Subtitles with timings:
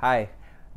[0.00, 0.30] Hi,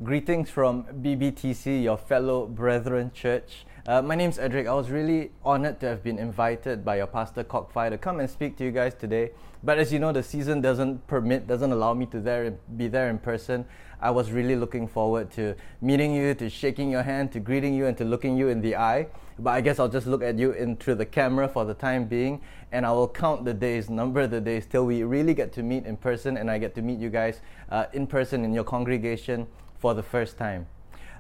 [0.04, 3.66] greetings from BBTC, your fellow brethren church.
[3.88, 4.68] Uh, my name's Edric.
[4.68, 8.30] I was really honored to have been invited by your pastor Cockfire to come and
[8.30, 9.32] speak to you guys today.
[9.64, 13.10] But as you know, the season doesn't permit, doesn't allow me to there be there
[13.10, 13.64] in person.
[14.02, 17.86] I was really looking forward to meeting you, to shaking your hand, to greeting you,
[17.86, 19.08] and to looking you in the eye.
[19.40, 22.06] But I guess I'll just look at you in through the camera for the time
[22.06, 22.42] being,
[22.72, 25.86] and I will count the days, number the days till we really get to meet
[25.86, 29.48] in person, and I get to meet you guys uh, in person in your congregation
[29.80, 30.68] for the first time.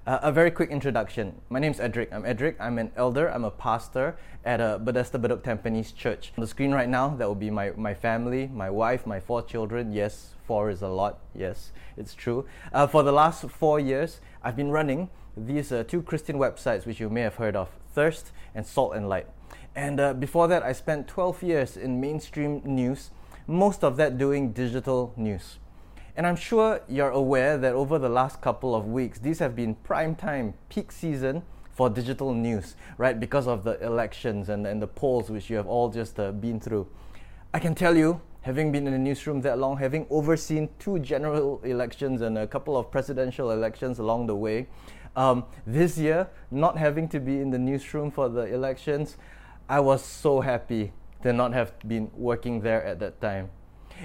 [0.06, 1.34] Uh, a very quick introduction.
[1.50, 2.12] My name is Edric.
[2.12, 2.58] I'm Edric.
[2.60, 3.30] I'm an elder.
[3.30, 6.34] I'm a pastor at a Bethesda Bedok Tampines church.
[6.38, 9.42] On the screen right now, that will be my, my family, my wife, my four
[9.42, 9.94] children.
[9.94, 11.20] Yes, four is a lot.
[11.34, 12.46] Yes, it's true.
[12.74, 17.00] Uh, for the last four years, I've been running these uh, two Christian websites, which
[17.00, 19.28] you may have heard of Thirst and Salt and Light.
[19.76, 23.12] And uh, before that, I spent 12 years in mainstream news,
[23.48, 25.58] most of that doing digital news.
[26.16, 29.74] And I'm sure you're aware that over the last couple of weeks, these have been
[29.76, 31.42] prime time, peak season
[31.72, 33.20] for digital news, right?
[33.20, 36.60] Because of the elections and, and the polls which you have all just uh, been
[36.60, 36.88] through.
[37.52, 41.60] I can tell you, having been in the newsroom that long, having overseen two general
[41.64, 44.68] elections and a couple of presidential elections along the way,
[45.16, 49.18] um, this year, not having to be in the newsroom for the elections,
[49.70, 53.50] I was so happy to not have been working there at that time.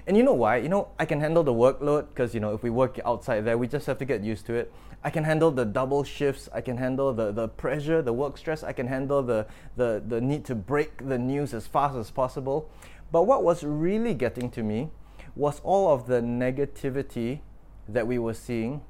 [0.06, 0.56] And you know why?
[0.58, 3.58] You know, I can handle the workload because, you know, if we work outside there,
[3.58, 4.72] we just have to get used to it.
[5.02, 6.48] I can handle the double shifts.
[6.52, 8.62] I can handle the, the pressure, the work stress.
[8.62, 12.70] I can handle the, the, the need to break the news as fast as possible.
[13.10, 14.90] But what was really getting to me
[15.34, 17.40] was all of the negativity
[17.88, 18.82] that we were seeing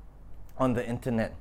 [0.56, 1.34] on the internet.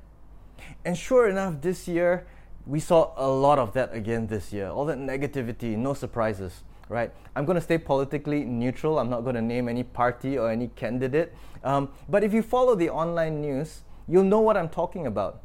[0.84, 2.26] And sure enough, this year,
[2.66, 4.68] we saw a lot of that again this year.
[4.68, 7.12] All that negativity, no surprises right?
[7.36, 8.98] I'm going to stay politically neutral.
[8.98, 11.34] I'm not going to name any party or any candidate.
[11.62, 15.42] Um, but if you follow the online news, you'll know what I'm talking about.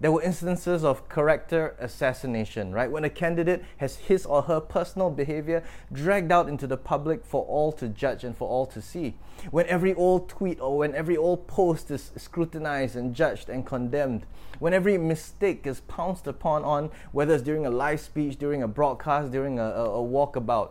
[0.00, 2.90] There were instances of character assassination, right?
[2.90, 7.44] When a candidate has his or her personal behavior dragged out into the public for
[7.44, 9.14] all to judge and for all to see.
[9.50, 14.26] When every old tweet or when every old post is scrutinized and judged and condemned.
[14.58, 18.68] When every mistake is pounced upon on, whether it's during a live speech, during a
[18.68, 20.70] broadcast, during a, a, a walkabout.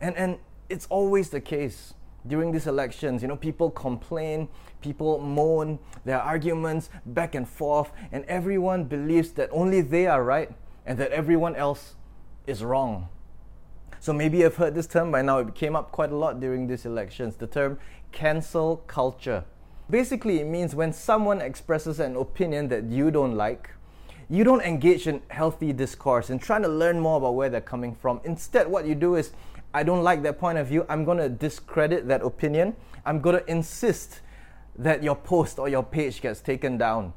[0.00, 0.38] And, and
[0.68, 1.94] it's always the case
[2.28, 3.22] during these elections.
[3.22, 4.48] You know, people complain,
[4.80, 10.22] people moan, there are arguments back and forth, and everyone believes that only they are
[10.22, 10.50] right
[10.86, 11.96] and that everyone else
[12.46, 13.08] is wrong.
[14.00, 15.38] So maybe you've heard this term by now.
[15.38, 17.36] It came up quite a lot during these elections.
[17.36, 17.78] The term
[18.12, 19.44] cancel culture.
[19.90, 23.70] Basically, it means when someone expresses an opinion that you don't like,
[24.30, 27.94] you don't engage in healthy discourse and trying to learn more about where they're coming
[27.94, 28.20] from.
[28.24, 29.32] Instead, what you do is
[29.74, 30.86] I don't like that point of view.
[30.88, 32.74] I'm going to discredit that opinion.
[33.04, 34.20] I'm going to insist
[34.78, 37.12] that your post or your page gets taken down.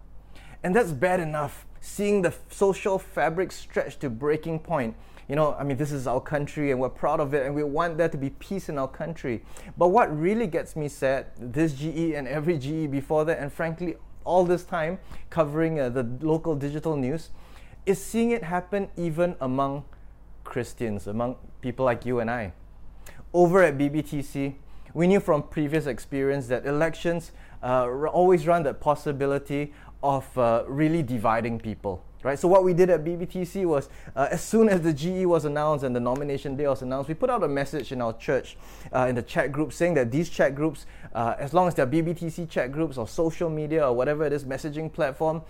[0.63, 1.65] And that's bad enough.
[1.79, 4.95] Seeing the social fabric stretch to breaking point.
[5.27, 7.63] You know, I mean, this is our country and we're proud of it and we
[7.63, 9.43] want there to be peace in our country.
[9.77, 13.95] But what really gets me sad, this GE and every GE before that, and frankly,
[14.25, 17.29] all this time covering uh, the local digital news,
[17.85, 19.85] is seeing it happen even among
[20.51, 22.51] Christians, among people like you and I.
[23.33, 24.55] Over at BBTC,
[24.93, 27.31] we knew from previous experience that elections
[27.63, 29.71] uh, always run the possibility
[30.03, 32.03] of uh, really dividing people.
[32.23, 35.45] Right, so what we did at BBTC was, uh, as soon as the GE was
[35.45, 38.57] announced and the nomination day was announced, we put out a message in our church,
[38.93, 40.85] uh, in the chat group, saying that these chat groups,
[41.15, 44.45] uh, as long as they're BBTC chat groups or social media or whatever it is,
[44.45, 45.41] messaging platform,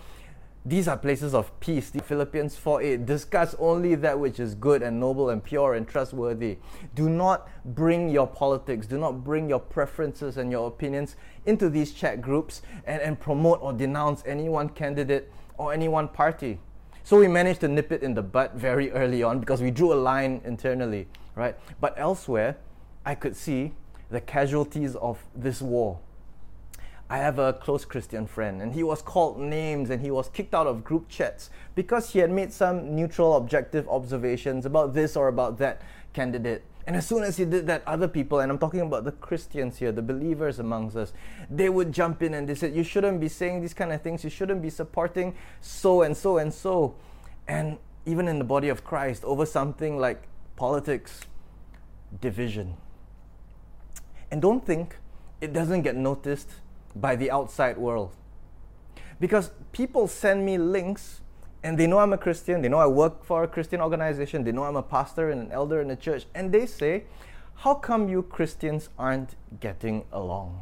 [0.63, 1.89] these are places of peace.
[1.89, 6.59] The Philippians 4:8 discuss only that which is good and noble and pure and trustworthy.
[6.93, 11.15] Do not bring your politics, do not bring your preferences and your opinions
[11.47, 16.07] into these chat groups and, and promote or denounce any one candidate or any one
[16.07, 16.59] party.
[17.03, 19.91] So we managed to nip it in the bud very early on because we drew
[19.91, 21.55] a line internally, right?
[21.79, 22.57] But elsewhere,
[23.03, 23.73] I could see
[24.11, 25.97] the casualties of this war
[27.11, 30.55] I have a close Christian friend, and he was called names and he was kicked
[30.55, 35.27] out of group chats because he had made some neutral, objective observations about this or
[35.27, 35.81] about that
[36.13, 36.63] candidate.
[36.87, 39.77] And as soon as he did that, other people, and I'm talking about the Christians
[39.77, 41.11] here, the believers amongst us,
[41.49, 44.23] they would jump in and they said, You shouldn't be saying these kind of things.
[44.23, 46.95] You shouldn't be supporting so and so and so.
[47.45, 51.19] And even in the body of Christ, over something like politics,
[52.21, 52.77] division.
[54.31, 54.95] And don't think
[55.41, 56.60] it doesn't get noticed
[56.95, 58.15] by the outside world.
[59.19, 61.21] Because people send me links
[61.63, 64.51] and they know I'm a Christian, they know I work for a Christian organization, they
[64.51, 67.03] know I'm a pastor and an elder in a church, and they say,
[67.55, 70.61] How come you Christians aren't getting along?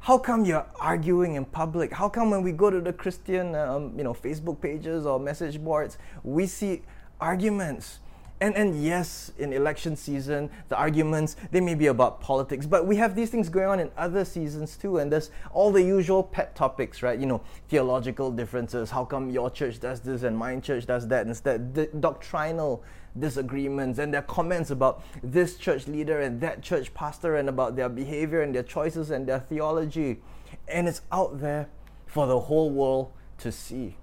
[0.00, 1.92] How come you're arguing in public?
[1.92, 5.58] How come when we go to the Christian, um, you know, Facebook pages or message
[5.62, 6.82] boards, we see
[7.20, 8.00] arguments?
[8.40, 12.94] And, and yes, in election season, the arguments, they may be about politics, but we
[12.96, 14.98] have these things going on in other seasons too.
[14.98, 17.18] And there's all the usual pet topics, right?
[17.18, 18.90] You know, theological differences.
[18.90, 21.74] How come your church does this and my church does that instead?
[21.74, 22.84] The doctrinal
[23.18, 27.88] disagreements and their comments about this church leader and that church pastor and about their
[27.88, 30.20] behavior and their choices and their theology.
[30.68, 31.68] And it's out there
[32.06, 33.96] for the whole world to see.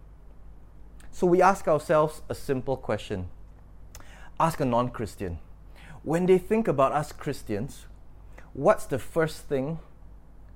[1.13, 3.29] So we ask ourselves a simple question
[4.39, 5.39] ask a non Christian.
[6.03, 7.85] When they think about us Christians,
[8.53, 9.79] what's the first thing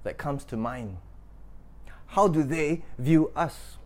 [0.04, 0.98] that comes to mind?
[2.08, 3.78] How do they view us?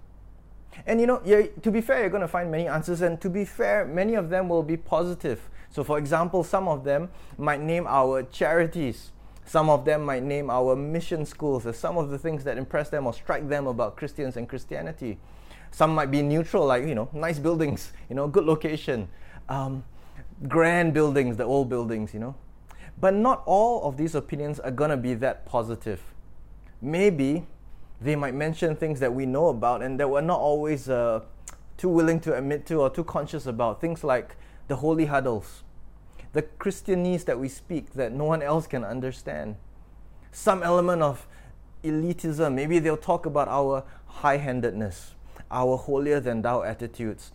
[0.86, 3.46] And you know, to be fair, you're going to find many answers, and to be
[3.46, 5.50] fair, many of them will be positive.
[5.70, 9.12] So, for example, some of them might name our charities.
[9.46, 12.90] Some of them might name our mission schools as some of the things that impress
[12.90, 15.20] them or strike them about Christians and Christianity.
[15.72, 19.10] Some might be neutral, like, you know, nice buildings, you know, good location
[19.50, 19.84] um,
[20.48, 22.36] grand buildings, the old buildings, you know.
[23.00, 26.02] But not all of these opinions are going to be that positive.
[26.82, 27.46] Maybe
[28.00, 31.22] they might mention things that we know about and that we're not always uh,
[31.78, 33.82] too willing to admit to or too conscious about.
[33.82, 34.36] Things like
[34.68, 35.64] the holy huddles,
[36.34, 39.56] the Christianese that we speak that no one else can understand,
[40.32, 41.28] some element of
[41.84, 42.54] elitism.
[42.54, 45.16] Maybe they'll talk about our high handedness,
[45.52, 47.32] our holier than thou attitudes,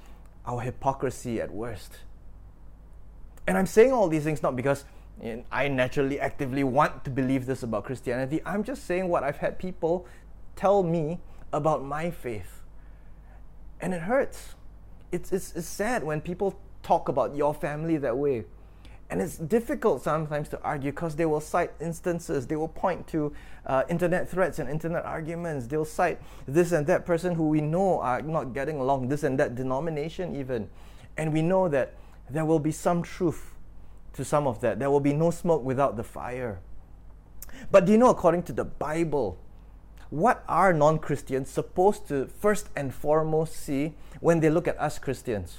[0.49, 1.99] our hypocrisy at worst.
[3.47, 4.85] And I'm saying all these things not because
[5.53, 8.41] I naturally actively want to believe this about Christianity.
[8.47, 10.07] I'm just saying what I've had people
[10.57, 11.21] tell me
[11.53, 12.63] about my faith.
[13.81, 14.55] And it hurts.
[15.13, 18.45] It's, it's, it's sad when people talk about your family that way.
[19.11, 23.33] And it's difficult sometimes to argue because they will cite instances, they will point to
[23.65, 25.67] uh, internet threats and internet arguments.
[25.67, 29.39] They'll cite this and that person who we know are not getting along, this and
[29.39, 30.69] that denomination, even.
[31.17, 31.95] And we know that
[32.29, 33.55] there will be some truth
[34.13, 34.79] to some of that.
[34.79, 36.61] There will be no smoke without the fire.
[37.71, 39.39] But do you know, according to the Bible,
[40.11, 44.99] what are non Christians supposed to first and foremost see when they look at us
[44.99, 45.59] Christians?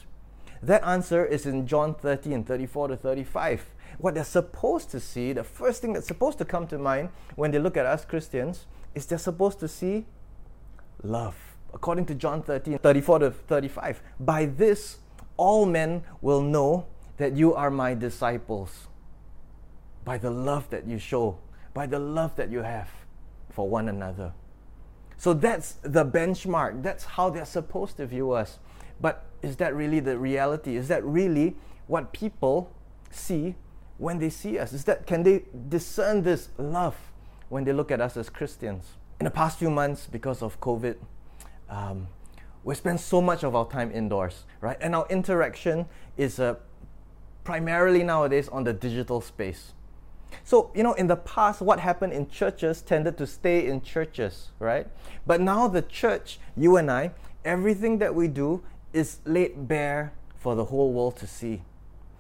[0.62, 3.66] That answer is in John 13, 34 to 35.
[3.98, 7.52] What they're supposed to see, the first thing that's supposed to come to mind when
[7.52, 10.06] they look at us Christians, is they're supposed to see
[11.04, 11.36] love.
[11.74, 14.02] According to John 13, 34 to 35.
[14.20, 14.98] By this,
[15.38, 18.88] all men will know that you are my disciples.
[20.04, 21.38] By the love that you show,
[21.74, 22.90] by the love that you have
[23.50, 24.34] for one another.
[25.18, 26.82] So that's the benchmark.
[26.82, 28.60] That's how they're supposed to view us.
[29.02, 30.76] But is that really the reality?
[30.76, 31.56] Is that really
[31.88, 32.72] what people
[33.10, 33.56] see
[33.98, 34.74] when they see us?
[34.74, 36.96] Is that can they discern this love
[37.50, 38.86] when they look at us as Christians?
[39.20, 40.96] In the past few months, because of COVID,
[41.70, 42.08] um,
[42.64, 44.78] we spend so much of our time indoors, right?
[44.82, 45.88] And our interaction
[46.18, 46.56] is uh,
[47.44, 49.74] primarily nowadays on the digital space.
[50.44, 54.52] So, you know, in the past, what happened in churches tended to stay in churches,
[54.60, 54.88] right?
[55.26, 57.12] But now, the church, you and I,
[57.44, 58.64] everything that we do
[58.94, 61.62] is laid bare for the whole world to see.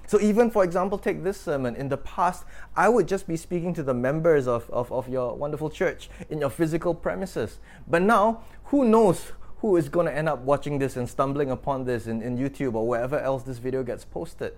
[0.07, 1.75] So, even for example, take this sermon.
[1.75, 2.43] In the past,
[2.75, 6.39] I would just be speaking to the members of, of, of your wonderful church in
[6.39, 7.59] your physical premises.
[7.87, 11.85] But now, who knows who is going to end up watching this and stumbling upon
[11.85, 14.53] this in, in YouTube or wherever else this video gets posted?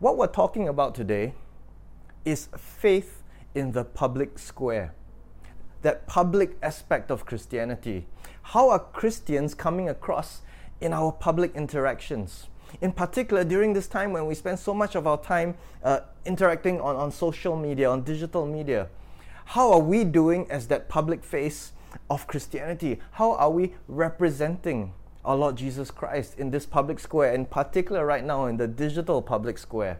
[0.00, 1.32] What we're talking about today
[2.26, 3.22] is faith
[3.54, 4.92] in the public square,
[5.80, 8.06] that public aspect of Christianity.
[8.42, 10.42] How are Christians coming across
[10.80, 12.46] in our public interactions.
[12.80, 16.80] In particular, during this time when we spend so much of our time uh, interacting
[16.80, 18.88] on, on social media, on digital media,
[19.46, 21.72] how are we doing as that public face
[22.10, 22.98] of Christianity?
[23.12, 24.92] How are we representing
[25.24, 29.22] our Lord Jesus Christ in this public square, in particular, right now in the digital
[29.22, 29.98] public square?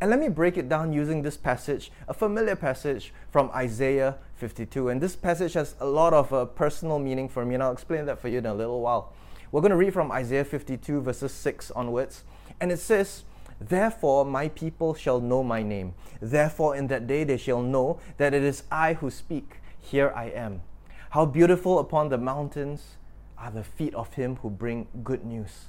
[0.00, 4.88] And let me break it down using this passage, a familiar passage from Isaiah 52.
[4.88, 8.06] And this passage has a lot of uh, personal meaning for me, and I'll explain
[8.06, 9.12] that for you in a little while.
[9.52, 12.24] We're going to read from Isaiah 52, verses 6 onwards.
[12.58, 13.24] And it says,
[13.60, 15.92] Therefore my people shall know my name.
[16.22, 19.60] Therefore in that day they shall know that it is I who speak.
[19.78, 20.62] Here I am.
[21.10, 22.96] How beautiful upon the mountains
[23.36, 25.66] are the feet of him who bring good news,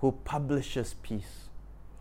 [0.00, 1.50] who publishes peace,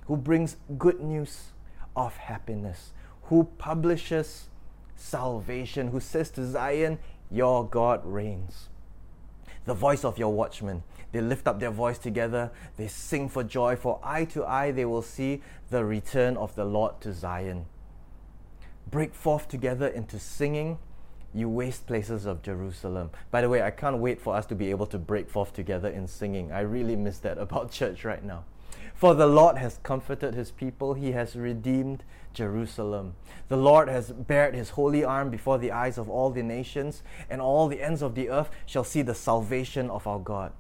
[0.06, 1.50] who brings good news
[1.94, 2.94] of happiness,
[3.24, 4.48] who publishes
[4.96, 8.69] salvation, who says to Zion, Your God reigns
[9.70, 10.84] the voice of your watchmen.
[11.12, 14.86] They lift up their voice together, they sing for joy, for eye to eye they
[14.86, 17.66] will see the return of the Lord to Zion.
[18.90, 20.78] Break forth together into singing,
[21.34, 23.12] you waste places of Jerusalem.
[23.32, 25.90] By the way, I can't wait for us to be able to break forth together
[25.90, 26.52] in singing.
[26.52, 28.46] I really miss that about church right now.
[28.94, 33.16] For the Lord has comforted his people, he has redeemed Jerusalem.
[33.48, 37.42] The Lord has bared his holy arm before the eyes of all the nations, and
[37.42, 40.52] all the ends of the earth shall see the salvation of our God.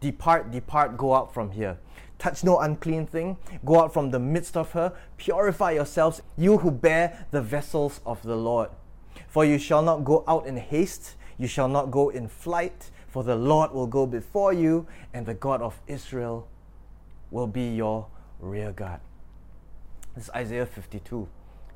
[0.00, 1.78] Depart, depart, go out from here.
[2.18, 3.36] Touch no unclean thing.
[3.64, 4.92] Go out from the midst of her.
[5.16, 8.70] Purify yourselves, you who bear the vessels of the Lord.
[9.28, 13.22] For you shall not go out in haste, you shall not go in flight, for
[13.22, 16.48] the Lord will go before you, and the God of Israel
[17.30, 18.06] will be your
[18.40, 19.00] rear guard.
[20.14, 21.28] This is Isaiah 52,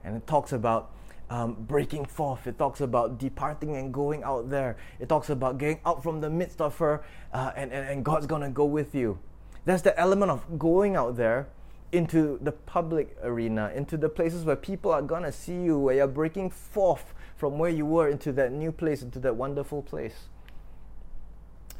[0.05, 0.93] and it talks about
[1.29, 2.47] um, breaking forth.
[2.47, 4.77] It talks about departing and going out there.
[4.99, 7.03] It talks about getting out from the midst of her,
[7.33, 9.19] uh, and, and, and God's to go with you.
[9.65, 11.49] There's the element of going out there
[11.93, 16.07] into the public arena, into the places where people are to see you, where you're
[16.07, 20.29] breaking forth from where you were into that new place, into that wonderful place.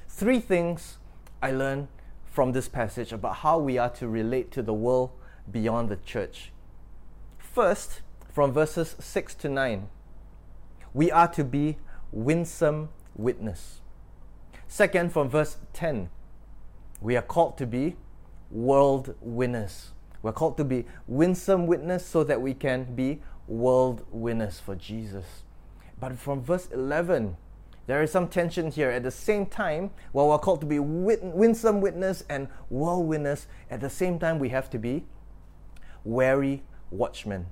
[0.09, 0.99] Three things
[1.43, 1.89] I learned
[2.41, 5.11] from this passage about how we are to relate to the world
[5.53, 6.53] beyond the church.
[7.37, 8.01] First,
[8.33, 9.91] from verses 6 to 9,
[10.95, 11.77] we are to be
[12.11, 13.83] winsome witness.
[14.67, 16.09] Second, from verse 10,
[17.03, 17.97] we are called to be
[18.51, 19.91] world winners.
[20.23, 25.27] We're called to be winsome witness so that we can be world winners for Jesus.
[26.01, 27.37] But from verse 11,
[27.91, 28.89] there is some tension here.
[28.89, 33.81] At the same time, while we're called to be winsome witness and world winners, at
[33.81, 35.07] the same time, we have to be
[36.05, 37.47] wary watchmen.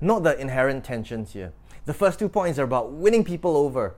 [0.00, 1.52] Not the inherent tensions here.
[1.86, 3.96] The first two points are about winning people over.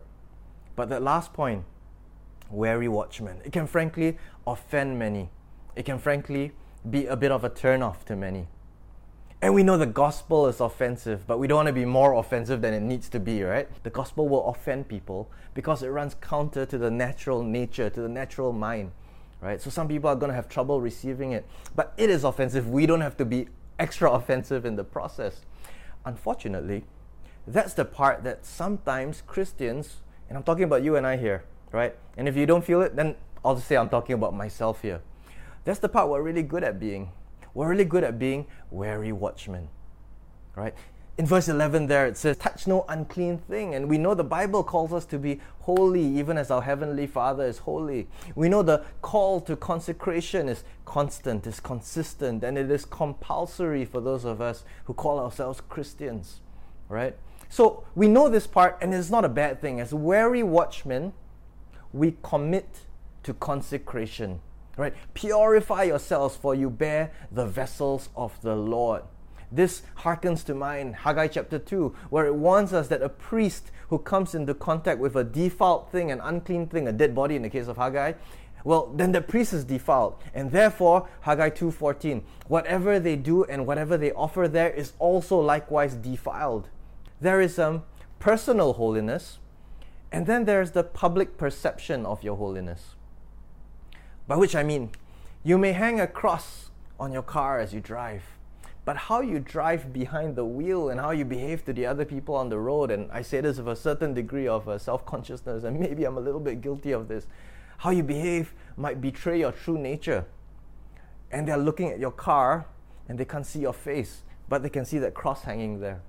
[0.77, 1.65] But that last point,
[2.51, 5.29] wary watchmen, it can frankly offend many.
[5.75, 6.53] It can frankly
[6.89, 8.49] be a bit of a turnoff to many.
[9.43, 12.63] And we know the gospel is offensive, but we don't want to be more offensive
[12.63, 13.69] than it needs to be, right?
[13.83, 18.09] The gospel will offend people because it runs counter to the natural nature, to the
[18.09, 18.93] natural mind,
[19.43, 19.61] right?
[19.61, 21.47] So some people are going to have trouble receiving it.
[21.75, 22.71] But it is offensive.
[22.71, 25.43] We don't have to be extra offensive in the process.
[26.07, 26.85] Unfortunately,
[27.47, 29.97] that's the part that sometimes Christians,
[30.31, 31.95] and I'm talking about you and I here, right?
[32.17, 35.03] And if you don't feel it, then I'll just say I'm talking about myself here.
[35.65, 37.11] That's the part we're really good at being.
[37.57, 39.69] We're really good at being wary watchmen,
[40.55, 40.75] right?
[41.17, 43.75] In verse 11, there it says, Touch no unclean thing.
[43.75, 47.45] And we know the Bible calls us to be holy, even as our Heavenly Father
[47.45, 48.09] is holy.
[48.35, 54.03] We know the call to consecration is constant, is consistent, and it is compulsory for
[54.03, 56.41] those of us who call ourselves Christians,
[56.91, 57.17] right?
[57.49, 59.81] So we know this part, and it's not a bad thing.
[59.81, 61.15] As wary watchmen,
[61.95, 62.81] we commit
[63.23, 64.41] to consecration,
[64.77, 64.95] right?
[65.15, 69.03] Purify yourselves, for you bear the vessels of the Lord.
[69.51, 73.99] This harkens to mind Haggai chapter 2, where it warns us that a priest who
[73.99, 77.49] comes into contact with a defiled thing, an unclean thing, a dead body in the
[77.49, 78.15] case of Haggai,
[78.65, 80.17] well, then the priest is defiled.
[80.35, 85.95] And therefore, Haggai 2:14, whatever they do and whatever they offer there is also likewise
[85.95, 86.69] defiled.
[87.21, 87.85] There is um,
[88.19, 89.39] personal holiness,
[90.11, 92.96] and then there's the public perception of your holiness.
[94.27, 94.91] By which I mean,
[95.45, 98.23] you may hang a cross on your car as you drive
[98.87, 102.37] but how you drive behind the wheel and how you behave to the other people
[102.37, 102.93] on the road.
[102.93, 106.17] And I say this with a certain degree of uh, self consciousness, and maybe I'm
[106.17, 107.27] a little bit guilty of this.
[107.79, 110.25] How you behave might betray your true nature.
[111.33, 112.67] And they're looking at your car
[113.09, 116.01] and they can't see your face, but they can see that cross hanging there.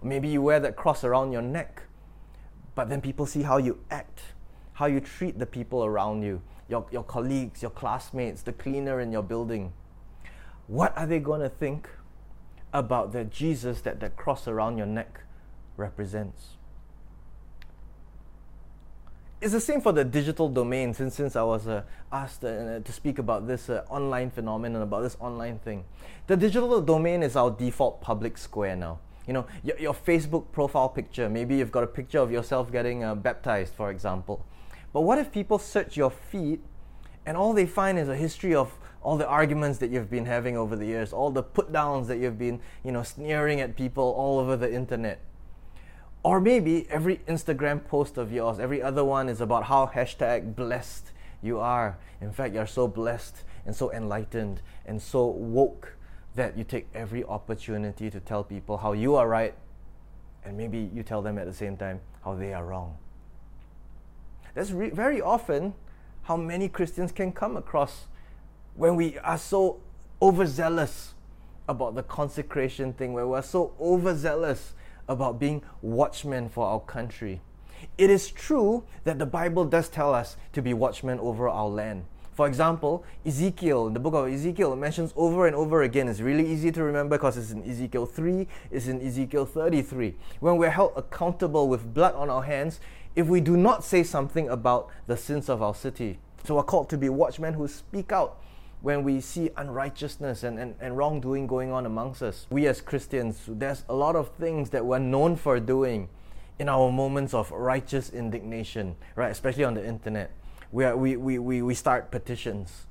[0.00, 1.82] Or maybe you wear that cross around your neck,
[2.74, 4.22] but then people see how you act,
[4.72, 9.12] how you treat the people around you, your, your colleagues, your classmates, the cleaner in
[9.12, 9.72] your building
[10.70, 11.88] what are they going to think
[12.72, 15.22] about the Jesus that that cross around your neck
[15.76, 16.50] represents?
[19.40, 20.94] It's the same for the digital domain.
[20.94, 25.02] Since since I was uh, asked uh, to speak about this uh, online phenomenon, about
[25.02, 25.82] this online thing,
[26.28, 29.00] the digital domain is our default public square now.
[29.26, 31.28] You know, your, your Facebook profile picture.
[31.28, 34.44] Maybe you've got a picture of yourself getting uh, baptized, for example.
[34.92, 36.60] But what if people search your feed,
[37.26, 40.56] and all they find is a history of all the arguments that you've been having
[40.56, 44.14] over the years, all the put downs that you've been, you know, sneering at people
[44.16, 45.20] all over the internet.
[46.22, 51.12] Or maybe every Instagram post of yours, every other one is about how hashtag blessed
[51.42, 51.98] you are.
[52.20, 55.96] In fact, you're so blessed and so enlightened and so woke
[56.34, 59.54] that you take every opportunity to tell people how you are right
[60.44, 62.96] and maybe you tell them at the same time how they are wrong.
[64.54, 65.74] That's re- very often
[66.22, 68.06] how many Christians can come across
[68.74, 69.80] when we are so
[70.22, 71.14] overzealous
[71.68, 74.74] about the consecration thing, where we're so overzealous
[75.08, 77.40] about being watchmen for our country.
[77.96, 82.04] It is true that the Bible does tell us to be watchmen over our land.
[82.32, 86.08] For example, Ezekiel, the book of Ezekiel, mentions over and over again.
[86.08, 90.14] It's really easy to remember because it's in Ezekiel 3, it's in Ezekiel 33.
[90.38, 92.80] When we're held accountable with blood on our hands,
[93.16, 96.18] if we do not say something about the sins of our city.
[96.44, 98.38] So we're called to be watchmen who speak out
[98.82, 102.46] when we see unrighteousness and, and, and wrongdoing going on amongst us.
[102.50, 106.08] We as Christians, there's a lot of things that we're known for doing
[106.58, 109.30] in our moments of righteous indignation, right?
[109.30, 110.30] Especially on the internet.
[110.72, 112.86] We, are, we, we, we, we start petitions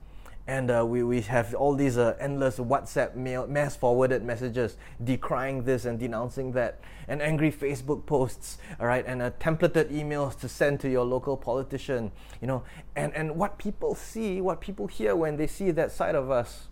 [0.50, 5.64] and uh, we, we have all these uh, endless WhatsApp mail, mass forwarded messages decrying
[5.64, 10.50] this and denouncing that, and angry Facebook posts, all right, and uh, templated emails to
[10.50, 12.64] send to your local politician, you know,
[12.96, 16.68] and, and what people see, what people hear when they see that side of us.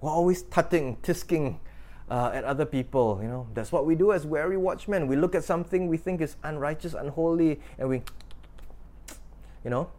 [0.00, 1.60] We're always tutting, tisking
[2.10, 3.46] uh, at other people, you know.
[3.54, 5.06] That's what we do as wary watchmen.
[5.06, 8.02] We look at something we think is unrighteous, unholy, and we,
[9.62, 9.92] you know,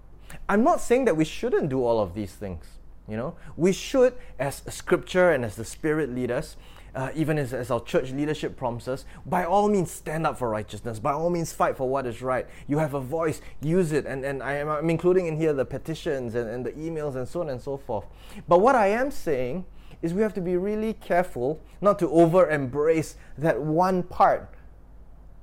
[0.48, 2.66] I'm not saying that we shouldn't do all of these things.
[3.08, 6.56] You know, we should, as Scripture and as the Spirit lead us,
[6.94, 10.50] uh, even as, as our church leadership prompts us, by all means stand up for
[10.50, 11.00] righteousness.
[11.00, 12.46] By all means fight for what is right.
[12.68, 14.06] You have a voice, use it.
[14.06, 17.28] And, and I am, I'm including in here the petitions and, and the emails and
[17.28, 18.06] so on and so forth.
[18.48, 19.66] But what I am saying
[20.02, 24.50] is we have to be really careful not to over embrace that one part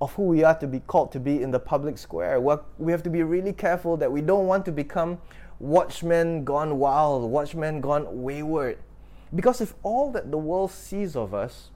[0.00, 2.40] of who we are to be called to be in the public square.
[2.40, 5.18] We have to be really careful that we don't want to become
[5.58, 8.78] watchmen gone wild, watchmen gone wayward.
[9.34, 11.70] Because if all that the world sees of us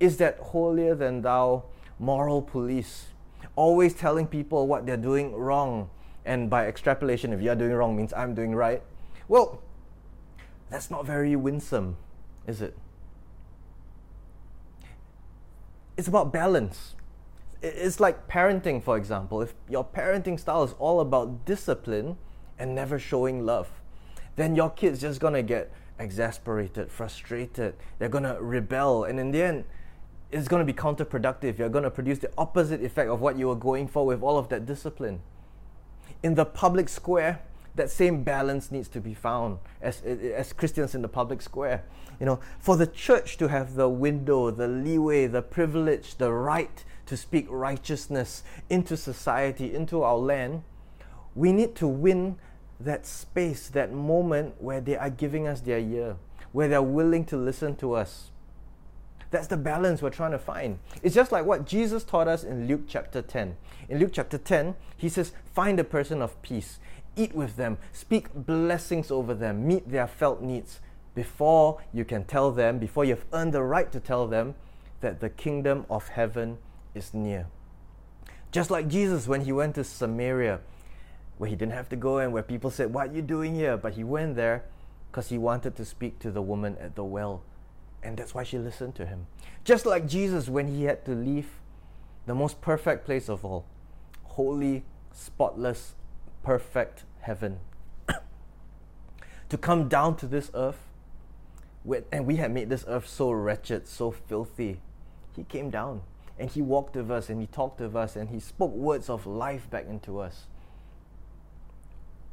[0.00, 1.64] is that holier than thou
[1.98, 3.08] moral police,
[3.56, 5.88] always telling people what they're doing wrong,
[6.24, 8.82] and by extrapolation, if you're doing wrong means I'm doing right,
[9.28, 9.62] well,
[10.68, 11.96] that's not very winsome,
[12.46, 12.76] is it?
[15.96, 16.94] It's about balance
[17.62, 19.42] it's like parenting, for example.
[19.42, 22.16] If your parenting style is all about discipline
[22.58, 23.68] and never showing love,
[24.36, 27.74] then your kid's just gonna get exasperated, frustrated.
[27.98, 29.64] They're gonna rebel, and in the end,
[30.30, 31.58] it's gonna be counterproductive.
[31.58, 34.48] You're gonna produce the opposite effect of what you were going for with all of
[34.50, 35.20] that discipline.
[36.22, 37.40] In the public square,
[37.78, 41.84] that same balance needs to be found as, as Christians in the public square.
[42.20, 46.84] You know, for the church to have the window, the leeway, the privilege, the right
[47.06, 50.62] to speak righteousness into society, into our land,
[51.34, 52.36] we need to win
[52.80, 56.16] that space, that moment where they are giving us their ear,
[56.52, 58.30] where they're willing to listen to us.
[59.30, 60.78] That's the balance we're trying to find.
[61.02, 63.56] It's just like what Jesus taught us in Luke chapter 10.
[63.88, 66.78] In Luke chapter 10, he says, Find a person of peace,
[67.18, 70.80] eat with them, speak blessings over them, meet their felt needs
[71.14, 74.54] before you can tell them, before you've earned the right to tell them
[75.00, 76.58] that the kingdom of heaven
[76.94, 77.46] is near.
[78.50, 80.60] Just like Jesus when he went to Samaria,
[81.36, 83.76] where he didn't have to go and where people said, What are you doing here?
[83.76, 84.64] But he went there
[85.10, 87.42] because he wanted to speak to the woman at the well.
[88.02, 89.26] And that's why she listened to him.
[89.64, 91.48] Just like Jesus when he had to leave
[92.26, 93.64] the most perfect place of all
[94.22, 95.96] holy, spotless,
[96.48, 97.58] perfect heaven
[99.50, 100.80] to come down to this earth.
[102.10, 104.80] And we had made this earth so wretched, so filthy.
[105.36, 106.00] He came down
[106.38, 109.26] and He walked with us and He talked with us and He spoke words of
[109.26, 110.46] life back into us.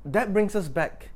[0.06, 1.10] That brings us back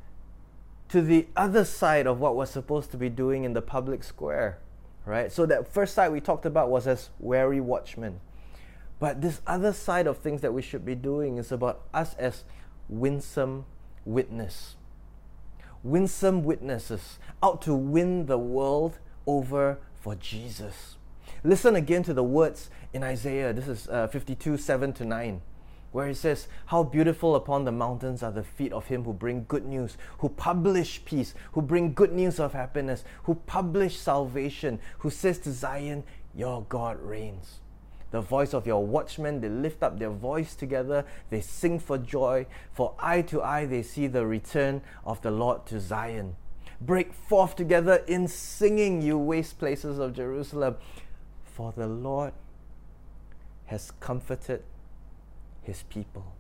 [0.90, 4.58] to the other side of what we're supposed to be doing in the public square,
[5.06, 5.32] right?
[5.32, 8.20] So, that first side we talked about was as wary watchmen.
[9.00, 12.44] But this other side of things that we should be doing is about us as
[12.90, 13.66] winsome
[14.04, 14.76] witness.
[15.84, 20.98] Winsome witnesses out to win the world over for Jesus.
[21.44, 23.54] Listen again to the words in Isaiah.
[23.54, 25.42] This is uh, 52, 7 to 9,
[25.92, 29.46] where he says, How beautiful upon the mountains are the feet of him who bring
[29.48, 35.10] good news, who publish peace, who bring good news of happiness, who publish salvation, who
[35.10, 36.04] says to Zion,
[36.36, 37.60] Your God reigns.
[38.12, 42.48] The voice of your watchmen, they lift up their voice together, they sing for joy,
[42.72, 46.36] for eye to eye they see the return of the Lord to Zion.
[46.82, 50.78] Break forth together in singing, you waste places of Jerusalem.
[51.44, 52.34] For the Lord
[53.66, 54.64] has comforted
[55.62, 56.34] his people,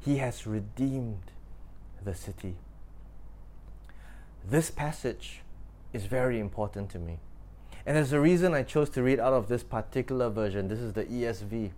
[0.00, 1.30] he has redeemed
[2.04, 2.56] the city.
[4.44, 5.40] This passage
[5.92, 7.20] is very important to me.
[7.84, 10.68] And there's a reason I chose to read out of this particular version.
[10.68, 11.72] This is the ESV.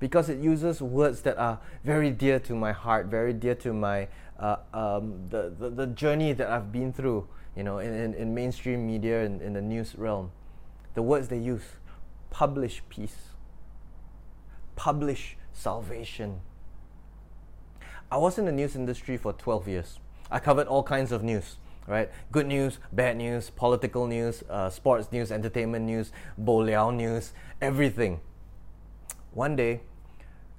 [0.00, 4.08] Because it uses words that are very dear to my heart, very dear to my
[4.38, 8.34] uh, um, the, the, the journey that I've been through, you know, in, in, in
[8.34, 10.30] mainstream media and in the news realm
[10.98, 11.62] the words they use
[12.30, 13.28] publish peace,
[14.74, 16.40] publish salvation.
[18.10, 20.00] I was in the news industry for 12 years.
[20.28, 22.10] I covered all kinds of news, right?
[22.30, 28.20] Good news, bad news, political news, uh, sports news, entertainment news, boliao news, everything.
[29.32, 29.80] One day,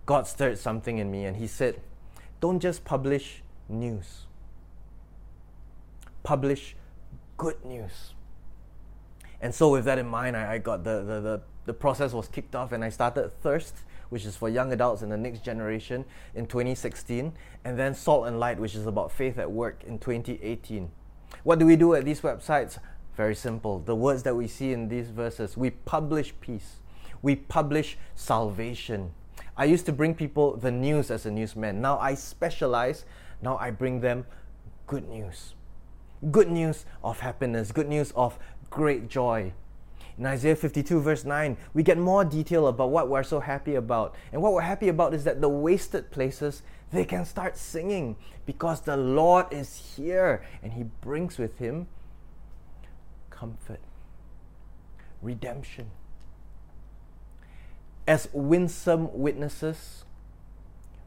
[0.05, 1.79] God stirred something in me and He said,
[2.41, 4.25] Don't just publish news,
[6.23, 6.75] publish
[7.37, 8.13] good news.
[9.41, 12.27] And so, with that in mind, I, I got the, the, the, the process was
[12.27, 13.75] kicked off and I started Thirst,
[14.09, 17.31] which is for young adults and the next generation in 2016,
[17.63, 20.89] and then Salt and Light, which is about faith at work in 2018.
[21.43, 22.79] What do we do at these websites?
[23.15, 23.79] Very simple.
[23.79, 26.77] The words that we see in these verses we publish peace,
[27.21, 29.11] we publish salvation.
[29.57, 31.81] I used to bring people the news as a newsman.
[31.81, 33.05] Now I specialize,
[33.41, 34.25] now I bring them
[34.87, 35.53] good news.
[36.31, 38.39] Good news of happiness, good news of
[38.69, 39.53] great joy.
[40.19, 44.15] In Isaiah 52, verse 9, we get more detail about what we're so happy about.
[44.33, 48.81] And what we're happy about is that the wasted places, they can start singing because
[48.81, 51.87] the Lord is here and He brings with Him
[53.29, 53.79] comfort,
[55.21, 55.89] redemption.
[58.05, 60.03] As winsome witnesses,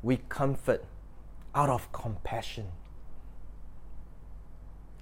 [0.03, 0.87] we comfort
[1.55, 2.69] out of compassion.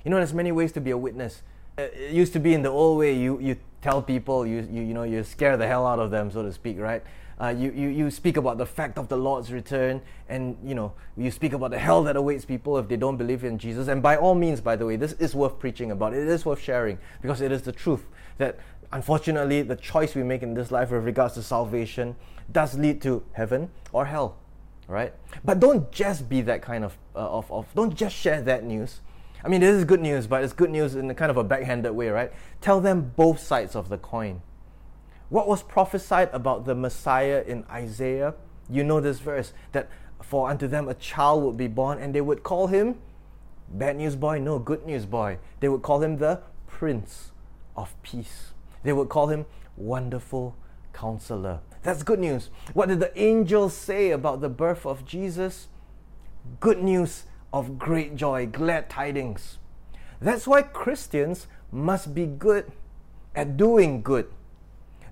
[0.04, 1.42] You know, there's many ways to be a witness.
[1.78, 4.82] Uh, it used to be in the old way, you, you tell people, you, you,
[4.82, 7.02] you know, you scare the hell out of them, so to speak, right?
[7.40, 10.92] Uh, you, you, you speak about the fact of the Lord's return, and you know,
[11.16, 13.88] you speak about the hell that awaits people if they don't believe in Jesus.
[13.88, 16.12] And by all means, by the way, this is worth preaching about.
[16.12, 18.04] It is worth sharing because it is the truth
[18.36, 18.58] that
[18.92, 22.14] unfortunately the choice we make in this life with regards to salvation
[22.52, 24.36] does lead to heaven or hell,
[24.86, 25.14] right?
[25.42, 29.00] But don't just be that kind of, uh, of, of don't just share that news
[29.44, 31.44] I mean, this is good news, but it's good news in a kind of a
[31.44, 32.32] backhanded way, right?
[32.60, 34.42] Tell them both sides of the coin.
[35.28, 38.34] What was prophesied about the Messiah in Isaiah?
[38.68, 39.88] You know this verse that
[40.22, 42.96] for unto them a child would be born, and they would call him
[43.70, 45.38] bad news boy, no, good news boy.
[45.60, 47.32] They would call him the Prince
[47.76, 48.52] of Peace.
[48.82, 50.56] They would call him Wonderful
[50.92, 51.60] Counselor.
[51.82, 52.50] That's good news.
[52.74, 55.68] What did the angels say about the birth of Jesus?
[56.58, 59.58] Good news of great joy, glad tidings.
[60.20, 62.70] That's why Christians must be good
[63.34, 64.30] at doing good.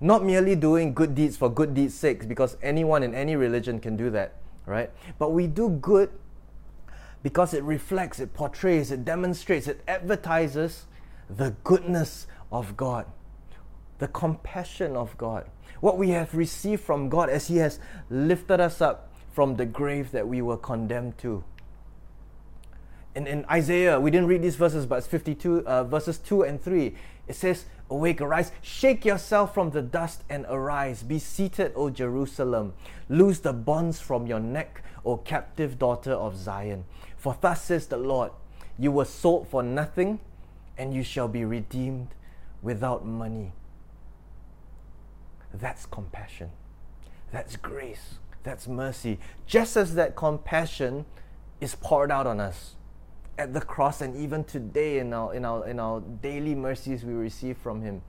[0.01, 3.97] Not merely doing good deeds for good deeds' sake, because anyone in any religion can
[3.97, 4.35] do that,
[4.67, 4.91] right?
[5.19, 6.11] But we do good
[7.23, 10.87] because it reflects, it portrays, it demonstrates, it advertises
[11.29, 13.07] the goodness of God,
[13.99, 15.47] the compassion of God,
[15.81, 20.13] what we have received from God as He has lifted us up from the grave
[20.13, 21.43] that we were condemned to
[23.19, 26.63] in, in Isaiah, we didn't read these verses, but it's 52, uh, verses 2 and
[26.63, 26.95] 3.
[27.27, 31.03] It says, Awake, arise, shake yourself from the dust and arise.
[31.03, 32.75] Be seated, O Jerusalem.
[33.09, 36.85] Loose the bonds from your neck, O captive daughter of Zion.
[37.17, 38.31] For thus says the Lord,
[38.79, 40.21] You were sold for nothing,
[40.77, 42.15] and you shall be redeemed
[42.63, 43.51] without money.
[45.53, 46.51] That's compassion.
[47.33, 48.15] That's grace.
[48.45, 49.19] That's mercy.
[49.45, 51.05] Just as that compassion
[51.61, 52.77] is poured out on us
[53.39, 57.15] at the cross and even today in our, in our, in our daily mercies we
[57.15, 58.03] receive from Him,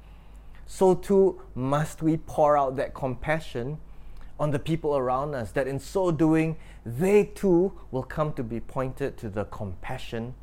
[0.65, 3.77] so too must we pour out that compassion
[4.39, 8.59] on the people around us, that in so doing, they too will come to be
[8.59, 10.33] pointed to the compassion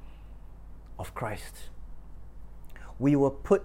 [0.99, 1.71] of Christ.
[2.99, 3.65] We were put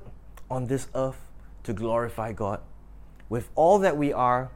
[0.49, 1.27] on this earth
[1.63, 2.61] to glorify God
[3.29, 4.51] with all that we are,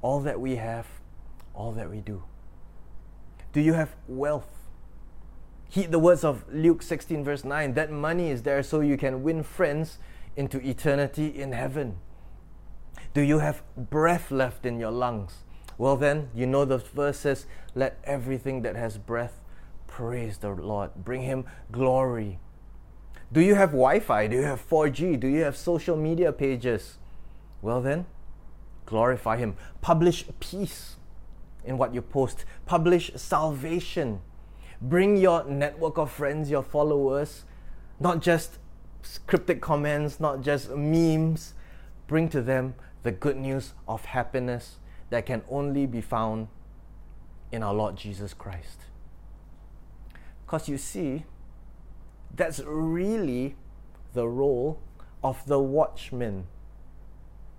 [0.00, 0.86] all that we have,
[1.54, 2.22] all that we do.
[3.52, 4.55] Do you have wealth?
[5.68, 9.22] Heed the words of Luke 16, verse 9 that money is there so you can
[9.22, 9.98] win friends
[10.36, 11.98] into eternity in heaven.
[13.14, 15.44] Do you have breath left in your lungs?
[15.78, 19.40] Well, then, you know the verse says, Let everything that has breath
[19.86, 22.38] praise the Lord, bring Him glory.
[23.32, 24.26] Do you have Wi Fi?
[24.26, 25.18] Do you have 4G?
[25.18, 26.98] Do you have social media pages?
[27.60, 28.06] Well, then,
[28.84, 29.56] glorify Him.
[29.80, 30.96] Publish peace
[31.64, 34.20] in what you post, publish salvation
[34.80, 37.44] Bring your network of friends, your followers,
[37.98, 38.58] not just
[39.26, 41.54] cryptic comments, not just memes.
[42.06, 44.76] Bring to them the good news of happiness
[45.10, 46.48] that can only be found
[47.52, 48.80] in our Lord Jesus Christ.
[50.44, 51.24] Because you see,
[52.34, 53.56] that's really
[54.12, 54.80] the role
[55.22, 56.46] of the watchman.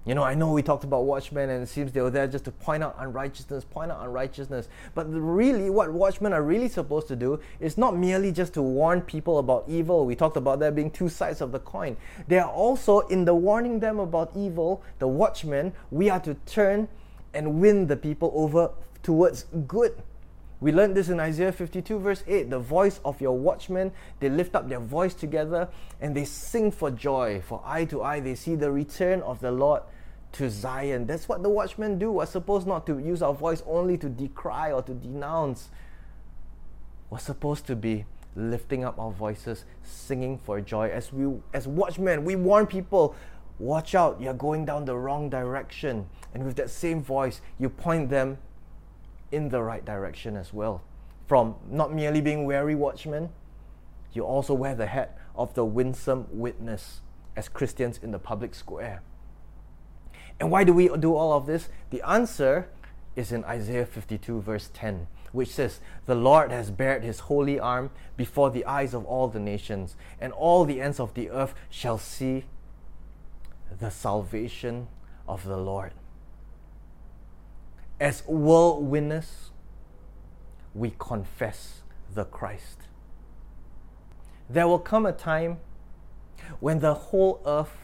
[0.08, 2.46] You know, I know we talked about watchmen and it seems they were there just
[2.46, 4.70] to point out unrighteousness, point out unrighteousness.
[4.96, 9.02] But really, what watchmen are really supposed to do is not merely just to warn
[9.02, 10.06] people about evil.
[10.06, 11.98] We talked about there being two sides of the coin.
[12.30, 16.88] They are also, in the warning them about evil, the watchmen, we are to turn
[17.34, 18.72] and win the people over
[19.04, 20.02] towards good.
[20.62, 22.50] We learned this in Isaiah 52, verse 8.
[22.50, 23.92] The voice of your watchmen,
[24.22, 25.68] they lift up their voice together
[26.00, 27.42] and they sing for joy.
[27.46, 29.84] For eye to eye, they see the return of the Lord
[30.34, 31.06] to Zion.
[31.06, 32.12] That's what the watchmen do.
[32.12, 35.70] We're supposed not to use our voice only to decry or to denounce.
[37.10, 40.90] We're supposed to be lifting up our voices, singing for joy.
[40.90, 43.16] As we as watchmen, we warn people,
[43.60, 46.08] watch out, you're going down the wrong direction.
[46.34, 48.38] And with that same voice, you point them
[49.32, 50.84] in the right direction as well.
[51.28, 53.30] From not merely being wary watchmen,
[54.14, 57.02] you also wear the hat of the winsome witness
[57.36, 59.02] as Christians in the public square.
[60.40, 61.70] And why do we do all of this?
[61.90, 62.70] The answer
[63.16, 67.90] is in Isaiah 52, verse 10, which says, The Lord has bared his holy arm
[68.16, 71.98] before the eyes of all the nations, and all the ends of the earth shall
[71.98, 72.46] see
[73.80, 74.88] the salvation
[75.28, 75.94] of the Lord
[78.00, 79.50] as world winners,
[80.74, 81.82] we confess
[82.14, 82.82] the Christ.
[84.50, 85.58] There will come a time
[86.60, 87.76] when the whole earth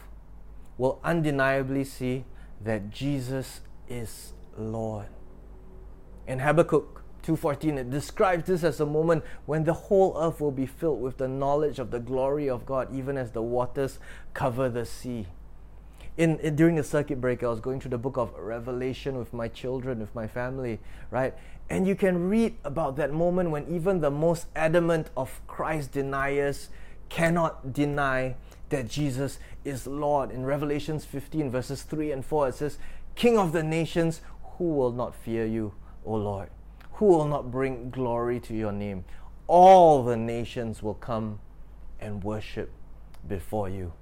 [0.77, 2.25] will undeniably see
[2.63, 5.07] that Jesus is Lord.
[6.27, 10.65] In Habakkuk 2:14 it describes this as a moment when the whole earth will be
[10.65, 13.97] filled with the knowledge of the glory of God even as the waters
[14.33, 15.27] cover the sea
[16.17, 19.33] in, in, during the circuit breaker, I was going through the book of Revelation with
[19.33, 21.33] my children, with my family, right?
[21.69, 26.69] And you can read about that moment when even the most adamant of Christ deniers
[27.09, 28.35] cannot deny
[28.73, 30.31] that Jesus is Lord.
[30.31, 32.77] In Revelations 15, verses 3 and 4, it says,
[33.15, 34.21] King of the nations,
[34.57, 35.73] who will not fear you,
[36.05, 36.49] O Lord?
[36.93, 39.05] Who will not bring glory to your name?
[39.47, 41.39] All the nations will come
[41.99, 42.71] and worship
[43.27, 43.93] before you.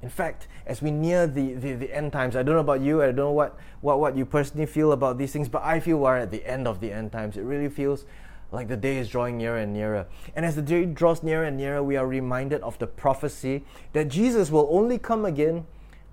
[0.00, 3.02] In fact, as we near the, the, the, end times, I don't know about you,
[3.02, 5.98] I don't know what, what, what you personally feel about these things, but I feel
[5.98, 7.36] we're at the end of the end times.
[7.36, 8.04] It really feels
[8.50, 10.06] like the day is drawing nearer and nearer.
[10.34, 14.08] And as the day draws nearer and nearer, we are reminded of the prophecy that
[14.08, 15.66] Jesus will only come again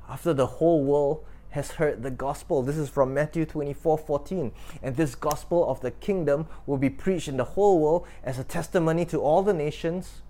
[0.09, 1.23] after the whole world
[1.55, 2.61] has heard the gospel.
[2.61, 4.51] This is from Matthew 24 14.
[4.83, 8.43] And this gospel of the kingdom will be preached in the whole world as a
[8.43, 10.21] testimony to all the nations,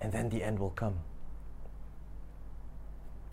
[0.00, 1.00] and then the end will come.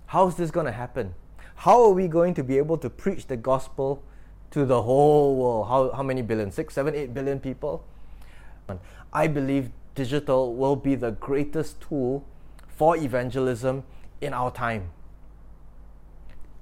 [0.07, 1.15] How is this going to happen?
[1.55, 4.03] How are we going to be able to preach the gospel
[4.51, 5.67] to the whole world?
[5.67, 6.51] How, how many billion?
[6.51, 7.83] Six, seven, eight billion people?
[9.11, 12.25] I believe digital will be the greatest tool
[12.67, 13.83] for evangelism
[14.21, 14.91] in our time.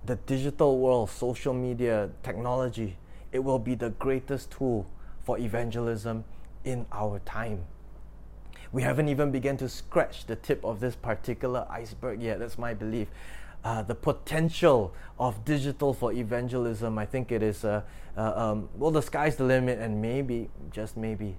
[0.05, 2.97] The digital world, social media, technology,
[3.31, 4.87] it will be the greatest tool
[5.21, 6.23] for evangelism
[6.63, 7.65] in our time.
[8.71, 12.39] We haven't even begun to scratch the tip of this particular iceberg yet.
[12.39, 13.07] That's my belief.
[13.63, 17.81] Uh, the potential of digital for evangelism, I think it is, uh,
[18.15, 21.35] uh, um, well, the sky's the limit, and maybe, just maybe,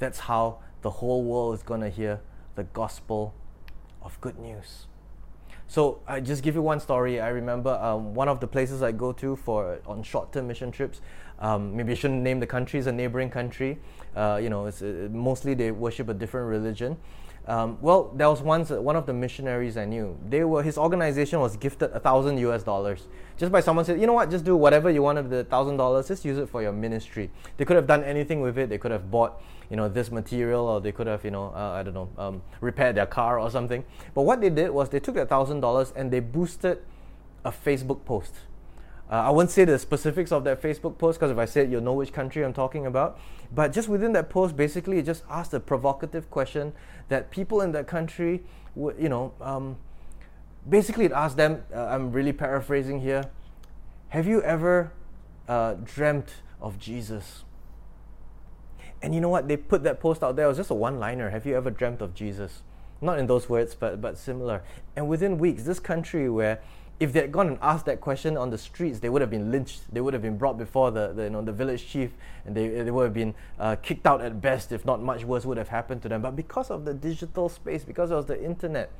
[0.00, 2.20] that's how the whole world is going to hear
[2.56, 3.34] the gospel
[4.02, 4.86] of good news.
[5.66, 7.20] So I just give you one story.
[7.20, 11.00] I remember um, one of the places I go to for on short-term mission trips.
[11.38, 13.78] Um, maybe I shouldn't name the country; it's a neighboring country.
[14.14, 16.96] Uh, you know, it's uh, mostly they worship a different religion.
[17.46, 20.16] Um, well, there was once uh, one of the missionaries I knew.
[20.28, 22.62] They were his organization was gifted a thousand U.S.
[22.62, 25.44] dollars just by someone said, you know what, just do whatever you want with the
[25.44, 26.08] thousand dollars.
[26.08, 27.30] Just use it for your ministry.
[27.56, 28.68] They could have done anything with it.
[28.68, 31.72] They could have bought, you know, this material, or they could have, you know, uh,
[31.72, 33.84] I don't know, um, repaired their car or something.
[34.14, 36.78] But what they did was they took that thousand dollars and they boosted
[37.44, 38.34] a Facebook post.
[39.10, 41.70] Uh, I won't say the specifics of that Facebook post because if I say it,
[41.70, 43.18] you'll know which country I'm talking about.
[43.54, 46.72] But just within that post, basically, it just asked a provocative question
[47.08, 48.42] that people in that country
[48.74, 49.76] would, you know, um,
[50.68, 53.30] basically it asked them, uh, I'm really paraphrasing here,
[54.08, 54.92] have you ever
[55.48, 57.44] uh, dreamt of Jesus?
[59.02, 59.48] And you know what?
[59.48, 60.46] They put that post out there.
[60.46, 61.28] It was just a one liner.
[61.28, 62.62] Have you ever dreamt of Jesus?
[63.02, 64.62] Not in those words, but, but similar.
[64.96, 66.62] And within weeks, this country where
[67.00, 69.50] if they had gone and asked that question on the streets, they would have been
[69.50, 69.92] lynched.
[69.92, 72.10] They would have been brought before the, the you know, the village chief,
[72.46, 75.44] and they, they would have been uh, kicked out at best, if not much worse
[75.44, 76.22] would have happened to them.
[76.22, 78.90] But because of the digital space, because of the internet,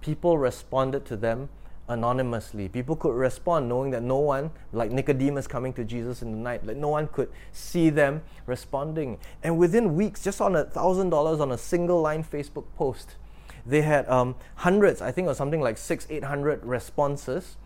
[0.00, 1.48] people responded to them
[1.88, 2.68] anonymously.
[2.68, 6.64] People could respond knowing that no one, like Nicodemus coming to Jesus in the night,
[6.64, 9.18] like no one could see them responding.
[9.42, 13.16] And within weeks, just on a thousand dollars on a single line Facebook post,
[13.66, 17.56] they had um, hundreds, I think, or something like six, eight hundred responses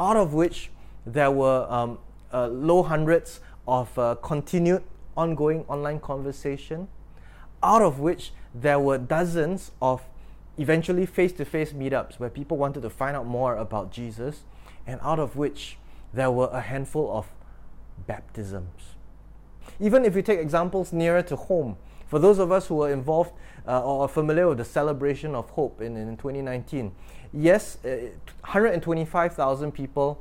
[0.00, 0.70] out of which
[1.04, 1.98] there were um,
[2.32, 4.82] uh, low hundreds of uh, continued
[5.16, 6.88] ongoing online conversation,
[7.62, 10.02] out of which there were dozens of
[10.56, 14.42] eventually face to face meetups where people wanted to find out more about Jesus,
[14.86, 15.76] and out of which
[16.12, 17.26] there were a handful of
[18.06, 18.94] baptisms.
[19.78, 21.76] Even if you take examples nearer to home,
[22.10, 23.30] for those of us who were involved
[23.68, 26.90] uh, or are familiar with the celebration of hope in, in 2019,
[27.32, 30.20] yes, uh, 125,000 people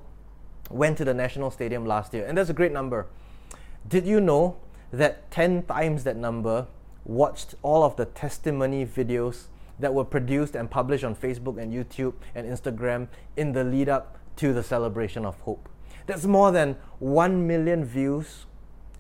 [0.70, 3.08] went to the National Stadium last year, and that's a great number.
[3.88, 4.58] Did you know
[4.94, 6.68] that 10 times that number
[7.06, 9.46] watched all of the testimony videos
[9.80, 14.20] that were produced and published on Facebook and YouTube and Instagram in the lead up
[14.36, 15.68] to the celebration of hope?
[16.06, 18.46] That's more than 1 million views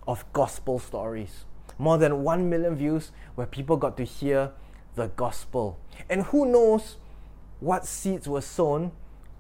[0.08, 1.46] of gospel stories.
[1.80, 4.52] More than 1 million views where people got to hear
[4.96, 5.80] the gospel.
[6.10, 6.98] And who knows
[7.60, 8.92] what seeds were sown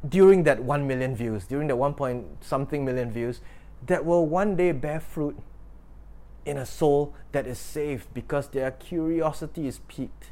[0.07, 3.41] during that 1 million views, during the 1 point something million views,
[3.85, 5.37] that will one day bear fruit
[6.45, 10.31] in a soul that is saved because their curiosity is piqued,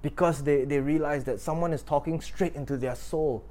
[0.00, 3.44] because they, they realize that someone is talking straight into their soul.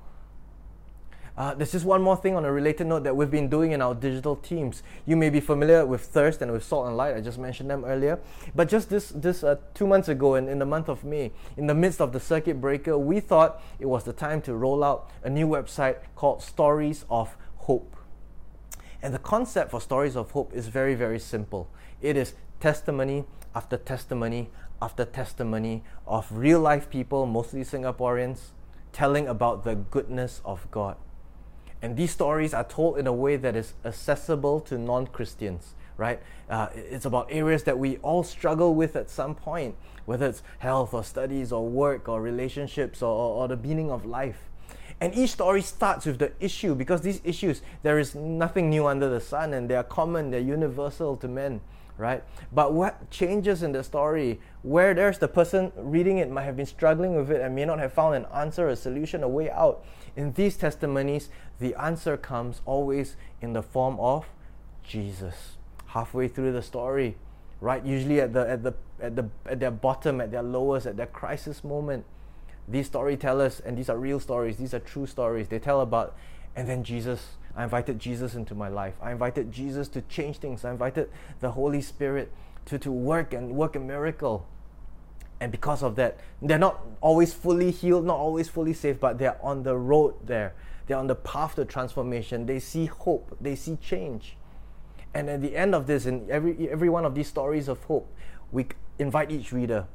[1.38, 3.80] Uh, there's just one more thing on a related note that we've been doing in
[3.80, 4.82] our digital teams.
[5.06, 7.16] You may be familiar with Thirst and with Salt and Light.
[7.16, 8.20] I just mentioned them earlier.
[8.56, 11.68] But just this, this uh, two months ago, in, in the month of May, in
[11.68, 15.12] the midst of the circuit breaker, we thought it was the time to roll out
[15.24, 17.96] a new website called Stories of Hope.
[19.04, 21.70] And the concept for Stories of Hope is very, very simple.
[22.02, 24.50] It is testimony after testimony
[24.82, 28.52] after testimony of real life people, mostly Singaporeans,
[28.92, 30.98] telling about the goodness of God.
[31.82, 36.20] And these stories are told in a way that is accessible to non Christians, right?
[36.50, 40.94] Uh, it's about areas that we all struggle with at some point, whether it's health
[40.94, 44.48] or studies or work or relationships or, or, or the meaning of life.
[45.00, 49.10] And each story starts with the issue because these issues, there is nothing new under
[49.10, 51.62] the sun and they are common, they're universal to men,
[51.98, 52.24] right?
[52.52, 56.66] But what changes in the story, where there's the person reading it might have been
[56.66, 59.86] struggling with it and may not have found an answer, a solution, a way out,
[60.18, 64.26] in these testimonies, the answer comes always in the form of
[64.84, 65.58] Jesus.
[65.86, 67.16] Halfway through the story,
[67.62, 67.86] right?
[67.86, 71.06] Usually at the at the at the at their bottom, at their lowest, at their
[71.06, 72.04] crisis moment.
[72.68, 75.48] These storytellers, and these are real stories, these are true stories.
[75.48, 76.18] They tell about,
[76.56, 78.96] and then Jesus, I invited Jesus into my life.
[79.02, 80.66] I invited Jesus to change things.
[80.66, 82.32] I invited the Holy Spirit
[82.66, 84.48] to, to work and work a miracle.
[85.40, 89.38] And because of that, they're not always fully healed, not always fully safe, but they're
[89.44, 90.54] on the road there.
[90.88, 92.46] They're on the path to transformation.
[92.46, 94.38] They see hope, they see change.
[95.14, 98.12] And at the end of this, in every, every one of these stories of hope,
[98.52, 98.68] we
[99.00, 99.88] invite each reader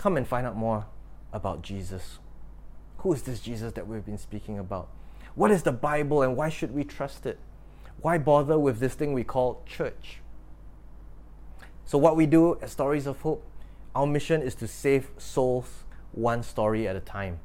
[0.00, 0.86] come and find out more
[1.30, 2.18] about Jesus.
[2.98, 4.88] Who is this Jesus that we've been speaking about?
[5.34, 7.38] What is the Bible and why should we trust it?
[8.00, 10.20] Why bother with this thing we call church?
[11.84, 13.44] So, what we do as Stories of Hope
[13.94, 17.40] our mission is to save souls one story at a time.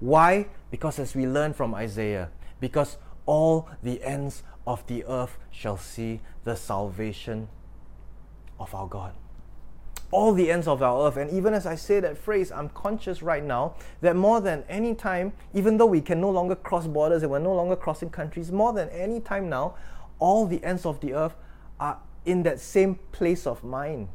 [0.00, 0.48] Why?
[0.70, 2.30] Because as we learn from Isaiah,
[2.60, 7.48] because all the ends of the earth shall see the salvation
[8.58, 9.14] of our God.
[10.10, 11.16] All the ends of our earth.
[11.16, 14.94] And even as I say that phrase, I'm conscious right now that more than any
[14.94, 18.52] time, even though we can no longer cross borders and we're no longer crossing countries,
[18.52, 19.74] more than any time now,
[20.18, 21.34] all the ends of the earth
[21.80, 24.08] are in that same place of mind.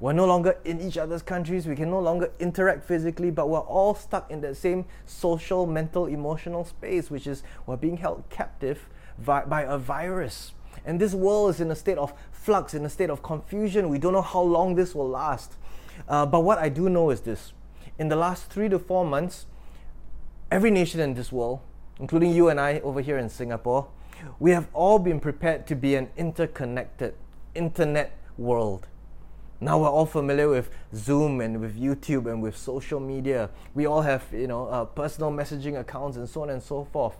[0.00, 1.66] We're no longer in each other's countries.
[1.66, 6.06] We can no longer interact physically, but we're all stuck in that same social, mental,
[6.06, 8.88] emotional space, which is we're being held captive
[9.22, 10.52] by, by a virus.
[10.86, 13.90] And this world is in a state of flux, in a state of confusion.
[13.90, 15.52] We don't know how long this will last.
[16.08, 17.52] Uh, but what I do know is this
[17.98, 19.44] in the last three to four months,
[20.50, 21.60] every nation in this world,
[21.98, 23.88] including you and I over here in Singapore,
[24.38, 27.14] we have all been prepared to be an interconnected
[27.54, 28.86] internet world.
[29.62, 33.50] Now we're all familiar with Zoom and with YouTube and with social media.
[33.74, 37.16] We all have, you know, uh, personal messaging accounts and so on and so forth.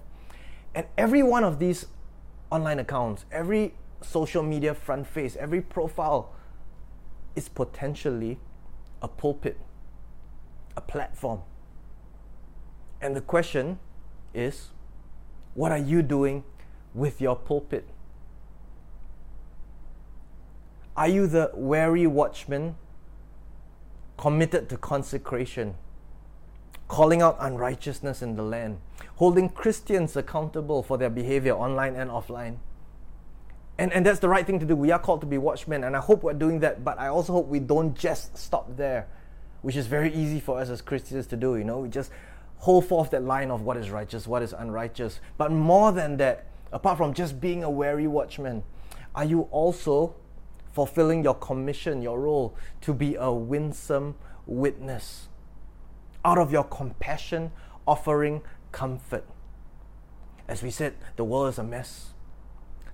[0.75, 1.87] And every one of these
[2.51, 6.33] online accounts, every social media front face, every profile
[7.37, 8.39] is potentially
[9.03, 9.59] a pulpit,
[10.77, 11.43] a platform.
[13.03, 13.79] And the question
[14.33, 14.69] is,
[15.55, 16.45] what are you doing
[16.95, 17.87] with your pulpit?
[21.01, 22.77] Are you the wary watchman,
[24.19, 25.77] committed to consecration,
[26.89, 28.83] calling out unrighteousness in the land,
[29.17, 32.59] holding Christians accountable for their behavior online and offline?
[33.79, 34.77] And, and that's the right thing to do.
[34.77, 37.33] We are called to be watchmen, and I hope we're doing that, but I also
[37.33, 39.09] hope we don't just stop there,
[39.63, 41.57] which is very easy for us as Christians to do.
[41.57, 42.11] You know, we just
[42.59, 45.21] hold forth that line of what is righteous, what is unrighteous.
[45.39, 46.45] But more than that,
[46.75, 48.65] apart from just being a wary watchman,
[49.15, 50.15] are you also
[50.73, 54.17] fulfilling your commission, your role to be a winsome
[54.47, 55.29] witness?
[56.25, 57.53] Out of your compassion,
[57.87, 58.43] offering
[58.73, 59.27] comfort.
[60.47, 62.11] As we said, the world is a mess.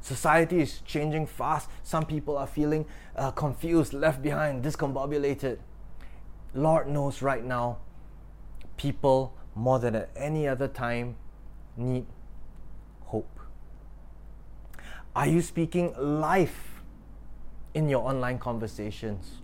[0.00, 1.68] Society is changing fast.
[1.82, 5.58] Some people are feeling uh, confused, left behind, discombobulated.
[6.54, 7.78] Lord knows right now,
[8.76, 11.16] people more than at any other time
[11.76, 12.06] need
[13.06, 13.40] hope.
[15.14, 16.75] Are you speaking life
[17.76, 19.42] in your online conversations?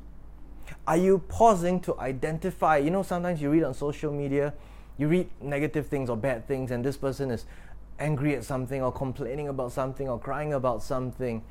[0.86, 2.78] Are you pausing to identify?
[2.78, 4.54] You know, sometimes you read on social media,
[4.96, 7.44] you read negative things or bad things, and this person is
[7.98, 11.44] angry at something or complaining about something or crying about something.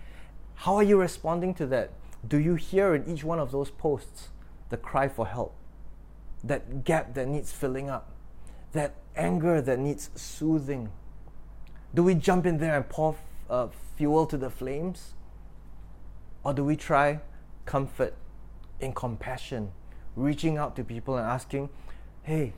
[0.55, 1.91] How are you responding to that?
[2.27, 4.29] Do you hear in each one of those posts
[4.69, 5.53] the cry for help?
[6.43, 8.11] That gap that needs filling up?
[8.71, 10.89] That anger that needs soothing?
[11.93, 13.15] Do we jump in there and pour
[13.51, 15.13] uh, fuel to the flames?
[16.43, 17.19] Or do we try
[17.65, 18.15] comfort
[18.79, 19.71] in compassion,
[20.15, 21.69] reaching out to people and asking,
[22.23, 22.53] hey,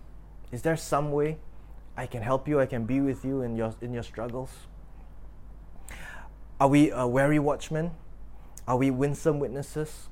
[0.52, 1.38] is there some way
[1.98, 4.52] I can help you, I can be with you in your, in your struggles?
[6.60, 7.92] Are we a wary watchmen?
[8.68, 10.08] Are we winsome witnesses?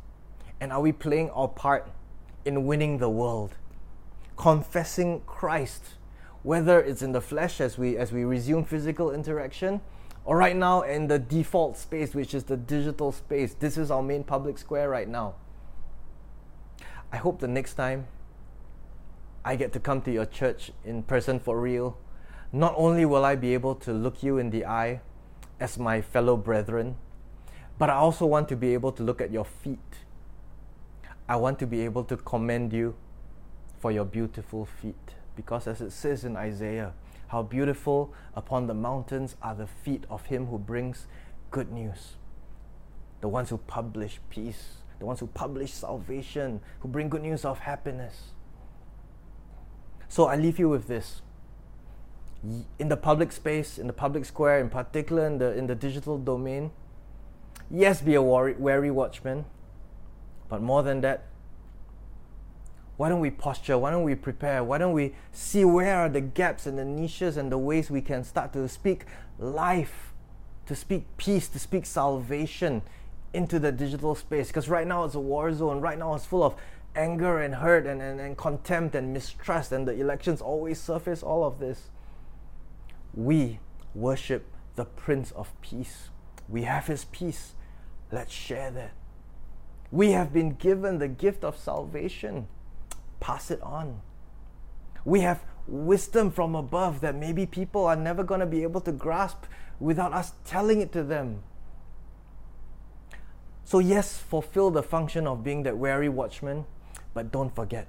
[0.60, 1.90] And are we playing our part
[2.44, 3.56] in winning the world?
[4.36, 5.84] Confessing Christ,
[6.44, 9.80] whether it's in the flesh as we as we resume physical interaction,
[10.24, 13.54] or right now in the default space, which is the digital space.
[13.54, 15.36] This is our main public square right now.
[17.12, 18.08] I hope the next time
[19.44, 21.98] I get to come to your church in person for real,
[22.52, 25.02] not only will I be able to look you in the eye
[25.60, 26.96] as my fellow brethren,
[27.78, 29.80] but I also want to be able to look at your feet.
[31.28, 32.96] I want to be able to commend you
[33.80, 35.16] for your beautiful feet.
[35.36, 36.94] Because as it says in Isaiah,
[37.32, 41.08] how beautiful upon the mountains are the feet of him who brings
[41.50, 42.16] good news,
[43.22, 47.60] the ones who publish peace the ones who publish salvation, who bring good news of
[47.60, 48.34] happiness.
[50.08, 51.24] So I leave you with this.
[52.78, 56.20] In the public space, in the public square, in particular in the, in the digital
[56.20, 56.72] domain,
[57.72, 59.46] yes, be a wary watchman,
[60.50, 61.24] but more than that,
[63.02, 63.80] why don't we posture?
[63.80, 64.64] Why don't we prepare?
[64.64, 68.00] Why don't we see where are the gaps and the niches and the ways we
[68.00, 69.06] can start to speak
[69.40, 70.14] life,
[70.68, 72.84] to speak peace, to speak salvation
[73.34, 75.82] into the digital space because right now it's a war zone.
[75.82, 76.54] Right now it's full of
[76.96, 81.44] anger and hurt and, and, and contempt and mistrust, and the elections always surface all
[81.44, 81.90] of this.
[83.16, 83.58] We
[83.96, 84.46] worship
[84.76, 86.12] the Prince of Peace.
[86.48, 87.56] We have His peace.
[88.12, 88.92] Let's share that.
[89.90, 92.46] We have been given the gift of salvation.
[93.22, 94.02] Pass it on.
[95.06, 98.92] We have wisdom from above that maybe people are never going to be able to
[98.92, 99.46] grasp
[99.80, 101.44] without us telling it to them.
[103.64, 106.66] So, yes, fulfill the function of being that wary watchman,
[107.14, 107.88] but don't forget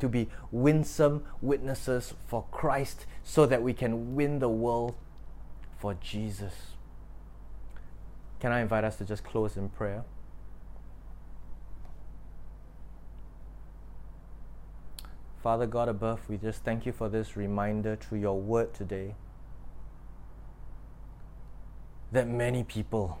[0.00, 4.96] to be winsome witnesses for Christ so that we can win the world
[5.78, 6.54] for Jesus.
[8.40, 10.02] Can I invite us to just close in prayer?
[15.42, 19.16] Father God above, we just thank you for this reminder through your word today
[22.12, 23.18] that many people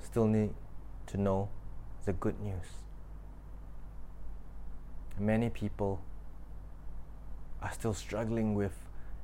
[0.00, 0.50] still need
[1.08, 1.48] to know
[2.04, 2.66] the good news.
[5.18, 6.00] Many people
[7.60, 8.74] are still struggling with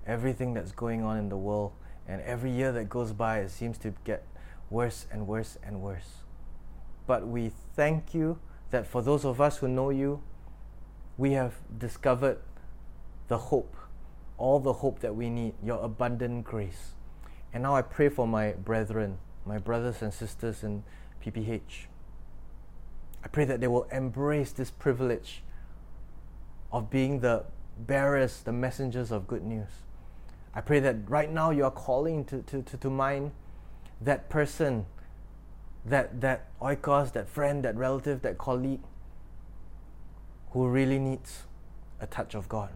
[0.05, 1.71] everything that's going on in the world,
[2.09, 4.27] and every year that goes by, it seems to get
[4.71, 6.25] worse and worse and worse.
[7.07, 8.41] But we thank you
[8.71, 10.21] that for those of us who know you,
[11.21, 12.39] we have discovered
[13.29, 13.77] the hope,
[14.39, 16.95] all the hope that we need, your abundant grace.
[17.53, 20.83] And now I pray for my brethren, my brothers and sisters in
[21.23, 21.89] PPH.
[23.23, 25.43] I pray that they will embrace this privilege
[26.73, 27.45] of being the
[27.79, 29.69] bearers, the messengers of good news.
[30.55, 33.33] I pray that right now you are calling to, to, to, to mind
[34.01, 34.87] that person,
[35.85, 38.81] that, that oikos, that friend, that relative, that colleague
[40.51, 41.45] who really needs
[42.01, 42.71] a touch of God.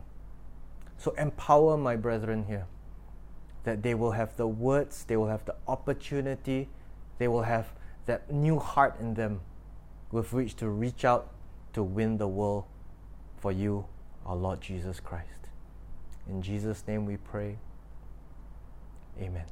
[0.99, 2.67] So empower my brethren here
[3.65, 6.69] that they will have the words, they will have the opportunity,
[7.19, 7.73] they will have
[8.07, 9.41] that new heart in them
[10.13, 11.33] with which to reach out
[11.73, 12.65] to win the world
[13.39, 13.87] for you,
[14.25, 15.29] our Lord Jesus Christ.
[16.29, 17.59] In Jesus' name we pray.
[19.21, 19.45] Amen.